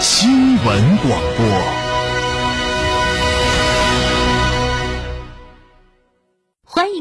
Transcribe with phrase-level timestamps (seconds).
[0.00, 1.85] 新闻广播。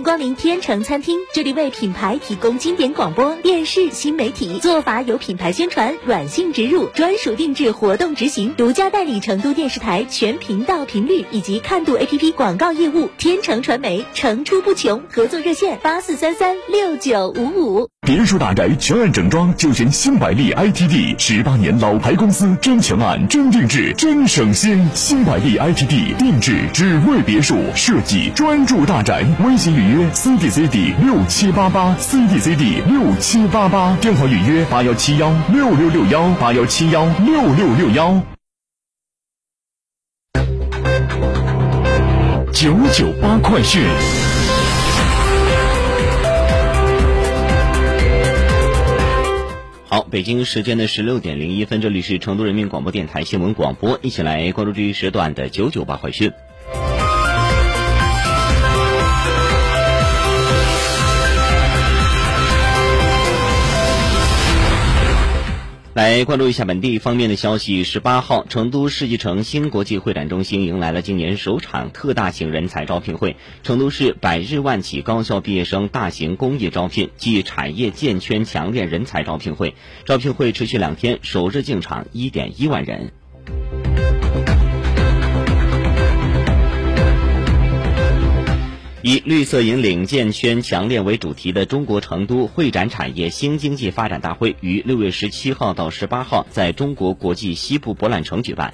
[0.05, 13.09] 光临天成餐厅，这里为品牌提供经典广播电视新媒体做法，有品牌宣传、软性植入、专属定制活动执行，独家代理成都电视台全频道频率以及看度 APP 广告业务。
[13.17, 17.89] 天成传媒层出不穷，合作热线八四三三六九五五。
[18.05, 24.87] 别墅大宅全案整装就选新百利 ITD，十八年老牌公司，真全案、真定制、真省心。
[24.93, 29.25] 新百利 ITD 定制只为别墅设计，专注大宅。
[29.43, 38.21] 微信预约 CDCD 六七八八 CDCD 六七八八，电话预约八幺七幺六六六幺八幺七幺六六六幺。
[42.51, 43.83] 九九八快讯。
[49.87, 56.33] 好，北京时间的十六点零一分，这里是成都人民广播电台新闻广播，一起来关注这一时段的九九八快讯。
[65.95, 67.85] 来关注一下本地方面的消息。
[67.85, 79.73] 十八号，成都世纪城新国际会展中心迎来了今年首场特大型人才招聘会——成都市百日万企高校毕业生大型公益招聘暨产业建圈强链人才招聘会。
[80.03, 83.13] 招聘会持续两天，首日进场一点一万人。
[89.07, 98.73] 以“绿色引领建圈强链”为主题的中国成都会展产业新经济发展大会于六月十七号到十八号在中国国际西部博览城举办。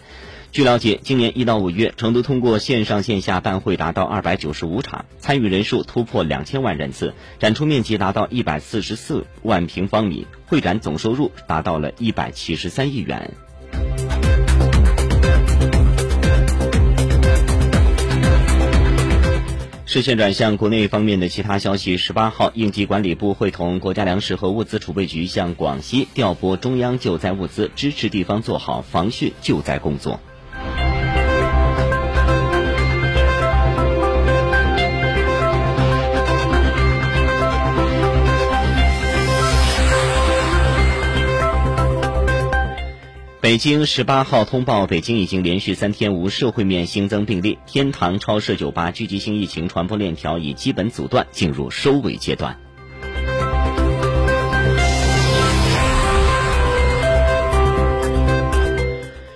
[0.53, 13.33] 据了解，今年一到五月，成都通过线上线下办会达到二百九十五场，参与人数突破两千万人次，展出面积达到一百四十四万平方米，会展总收入达到了一百七十三亿元。
[19.93, 21.97] 视线转向国内方面的其他消息。
[21.97, 30.21] 十八号，应急管理部会同国家粮食和物资储备局向广西调拨中央救灾物资，支持地方做好防汛救灾工作。
[43.41, 52.55] 北京十八号通报，北京已经连续三天无社会面新增病例，天堂超市酒吧聚集性疫情传播链条已基本阻断，进入收尾阶段。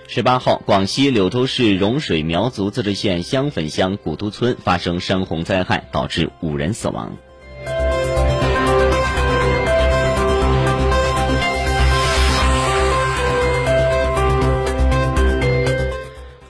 [0.07, 7.17] 十八号，广西柳州市融水苗族自治县香粉乡古都村发生山洪灾害，导致五人死亡。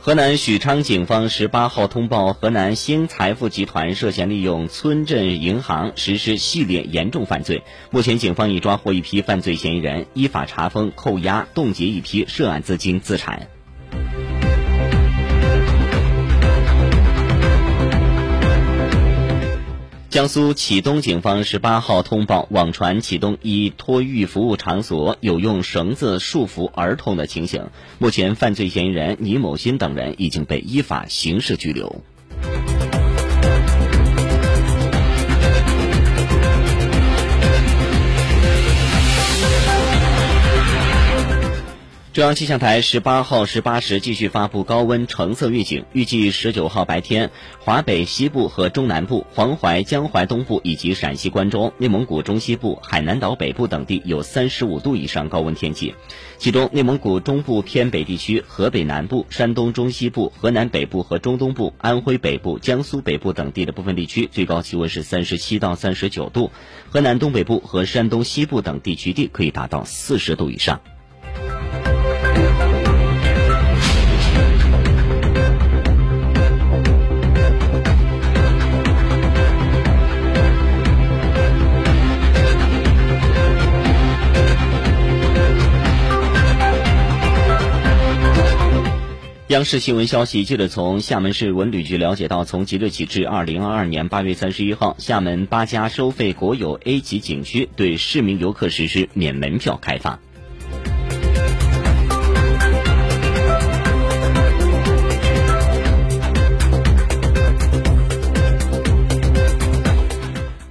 [0.06, 7.64] 河南许昌警方十八号通报，河南新财富集团涉嫌利用村镇银行实施系列严重犯罪。
[7.90, 13.48] 目前，警方已抓获一批犯罪嫌疑人，依法查封、扣押、冻结一批涉案资金资产。
[20.16, 27.68] 江苏启东警方十八号通报，网传启东一托育服务场所有用绳子束缚儿童的情形。
[27.98, 32.02] 目前，犯罪嫌疑人倪某新等人已经被依法刑事拘留。
[42.16, 47.30] 中央气象台十八号十八时继续发布高温橙色预警，预计十九号白天，
[47.60, 55.94] 华北西部和中南部、黄淮、江淮东部以及陕西关中、内蒙古中西部、海南岛北部等地有三十五度以上高温天气。
[56.38, 66.50] 其中，内蒙古中部偏北地区、河北南部、山东中西部、河南北部和中东部、安徽北部、江苏北部等地的部分地区最高气温是三十七到三十九度；
[66.90, 70.80] 河南东北部和山东西部等地局地可以达到四十度以上。
[89.50, 100.20] 央视新闻消息，记者从厦门市文旅局了解到，从即日起至二零二二年八月三十一号，厦门八家收费国有 A 级景区对市民游客实施免门票开放。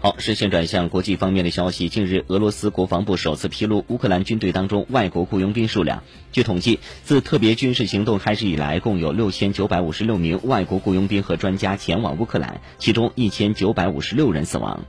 [0.05, 1.89] 好，视线转向国际方面的消息。
[1.89, 6.03] 近日，俄罗斯国防部首次披露乌克兰军队当中外国雇佣兵数量。
[6.31, 14.85] 据统计，自特别军事行动开始以来，共有六千九百五十六名外国雇佣兵和专家前往乌克兰，其中一千九百五十六人死亡。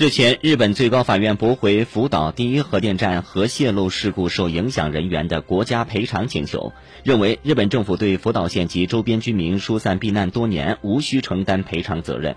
[0.00, 6.72] 日前，日本最高法院驳回福岛第一核电站核泄漏事故受影响人员的国家赔偿请求，
[7.04, 12.34] 认为日本政府对福岛县及周边居民疏散避难多年，无需承担赔偿责任。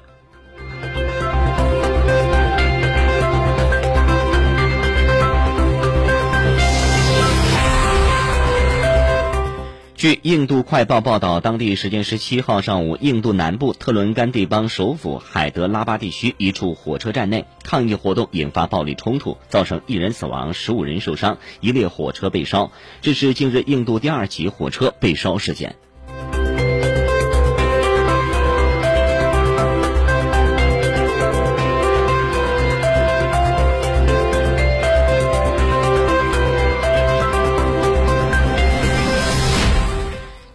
[10.03, 22.73] 据印度快报报道，当地时间十七号上午，印度南部特伦甘地邦首府海德拉巴地区一处火车站内，抗议活动引发暴力冲突，造成一人死亡、十五人受伤，一列火车被烧。
[23.00, 25.77] 这是近日印度第二起火车被烧事件。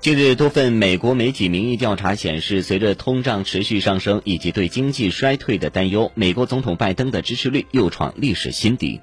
[0.09, 9.03] 近日，多份美国媒体民意调查显示，随着通胀持续上升以及对经济衰退的担忧，美国总统拜登的支持率又创历史新低。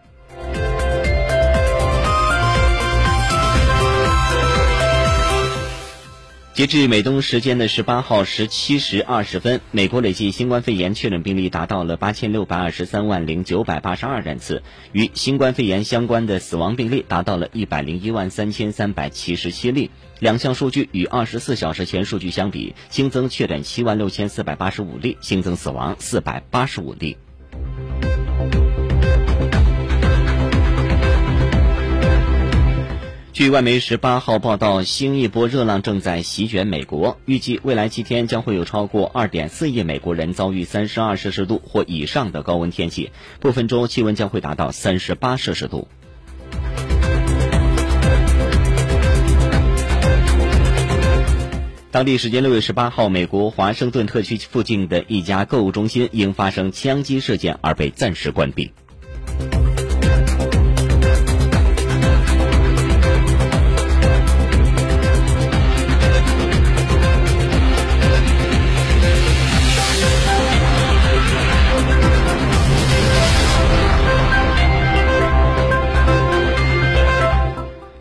[6.55, 14.63] 截至美东时间的十八号十七时二十分，美国累计新冠肺炎确诊病例达到了八千六百二十三万零九百八十二人次，
[14.93, 19.91] 与新冠肺炎相关的死亡病例达到了一百零一万三千三百七十七例。
[20.19, 27.17] 两项数据与二十四小时前数据相比，新增确诊七万六千四百八十五例，新增死亡四百八十五例。
[33.35, 43.11] 据外媒十八号报道，新一波热浪正在席卷美国，预计未来七天将会有超过二点四亿美国人遭遇三十二摄氏度或以上的高温天气，
[43.41, 45.89] 部分州气温将会达到三十八摄氏度。
[51.91, 58.71] 当地时间六月十八号，美国华盛顿特区附近的一家购物中心因发生枪击事件而被暂时关闭。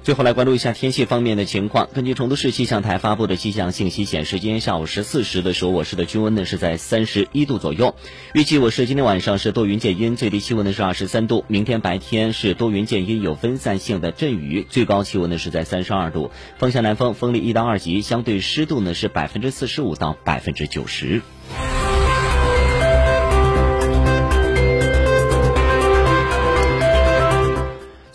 [0.05, 1.89] 最后来关注一下天气方面的情况。
[1.95, 7.95] 根据成都市气象台发布的气象信息显示，今天下午十四时的时候，我市的均温呢是在三十一度左右。
[8.35, 11.47] 预计我市今天晚上是多云见阴，最低气温呢是二十三度。
[11.49, 16.31] 明天白天是多云见阴，有分散性的阵雨，最高气温呢是在三十二度。
[16.59, 21.23] 风向南风，风力一到二级，相对湿度呢是百分之四十五到百分之九十。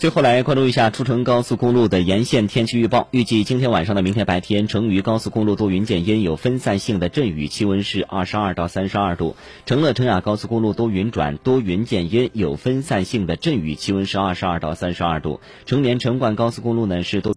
[0.00, 3.08] 最后来关注一下出城高速公路的沿线天气预报。
[3.10, 9.36] 预计今天晚上的明天白天，成渝高速公路多云间阴，有分散性的阵雨，气温是二十二到三十二度。
[9.66, 15.40] 成乐成雅高速公路多云转多云间阴，有分散性的阵雨，气温是二十二到三十二度。
[15.66, 17.28] 成绵成灌高速公路呢是多。